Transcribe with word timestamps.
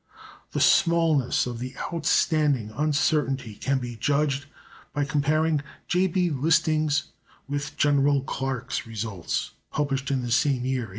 The 0.53 0.59
smallness 0.59 1.45
of 1.45 1.59
the 1.59 1.75
outstanding 1.77 2.71
uncertainty 2.71 3.53
can 3.53 3.77
be 3.77 3.95
judged 3.97 4.45
of 4.45 4.49
by 4.93 5.05
comparing 5.05 5.61
J. 5.87 6.07
B. 6.07 6.31
Listing's 6.31 7.09
with 7.47 7.77
General 7.77 8.21
Clarke's 8.23 8.87
results, 8.87 9.51
published 9.71 10.09
in 10.09 10.23
the 10.23 10.31
same 10.31 10.65
year 10.65 10.87
(1878). 10.87 10.89